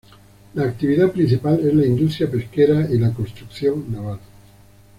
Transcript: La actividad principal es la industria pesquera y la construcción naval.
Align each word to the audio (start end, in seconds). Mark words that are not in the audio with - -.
La 0.55 0.63
actividad 0.63 1.11
principal 1.11 1.59
es 1.59 1.71
la 1.75 1.85
industria 1.85 2.27
pesquera 2.27 2.89
y 2.91 2.97
la 2.97 3.13
construcción 3.13 3.85
naval. 3.91 4.17